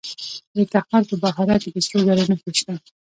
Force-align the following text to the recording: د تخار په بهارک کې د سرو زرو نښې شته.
د 0.55 0.57
تخار 0.73 1.03
په 1.09 1.15
بهارک 1.23 1.59
کې 1.63 1.69
د 1.73 1.77
سرو 1.85 1.99
زرو 2.07 2.23
نښې 2.31 2.51
شته. 2.59 2.73